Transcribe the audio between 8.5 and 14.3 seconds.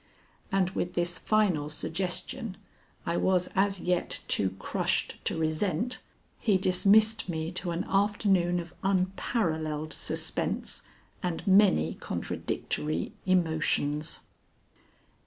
of unparalleled suspense and many contradictory emotions.